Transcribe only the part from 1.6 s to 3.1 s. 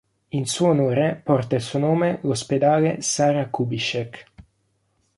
suo nome l'Ospedale